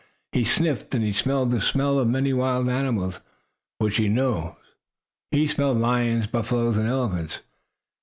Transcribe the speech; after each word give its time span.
He 0.31 0.45
sniffed, 0.45 0.95
and 0.95 1.03
he 1.03 1.11
smelled 1.13 1.51
the 1.51 1.61
smell 1.61 1.99
of 1.99 2.07
many 2.07 2.33
wild 2.33 2.67
animals 2.67 3.21
which 3.77 3.97
he 3.97 4.09
knew. 4.09 4.55
He 5.29 5.45
smelled 5.45 5.77
lions, 5.77 6.25
buffaloes, 6.25 6.79
and 6.79 6.89
elephants. 6.89 7.41